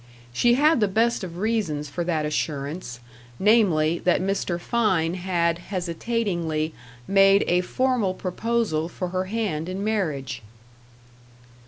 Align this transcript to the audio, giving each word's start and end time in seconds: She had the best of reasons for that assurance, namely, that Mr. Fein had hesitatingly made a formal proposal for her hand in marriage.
She 0.33 0.55
had 0.55 0.79
the 0.79 0.87
best 0.87 1.23
of 1.23 1.37
reasons 1.37 1.87
for 1.87 2.03
that 2.05 2.25
assurance, 2.25 3.01
namely, 3.37 3.99
that 3.99 4.19
Mr. 4.19 4.59
Fein 4.59 5.13
had 5.13 5.59
hesitatingly 5.59 6.73
made 7.07 7.43
a 7.45 7.61
formal 7.61 8.15
proposal 8.15 8.89
for 8.89 9.09
her 9.09 9.25
hand 9.25 9.69
in 9.69 9.83
marriage. 9.83 10.41